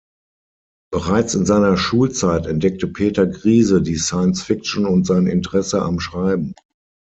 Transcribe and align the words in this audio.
Bereits 0.91 1.35
in 1.35 1.45
seiner 1.45 1.77
Schulzeit 1.77 2.47
entdeckte 2.47 2.87
Peter 2.87 3.27
Griese 3.27 3.83
die 3.83 3.97
Science-Fiction 3.97 4.87
und 4.87 5.05
sein 5.05 5.27
Interesse 5.27 5.83
am 5.83 5.99
Schreiben. 5.99 6.55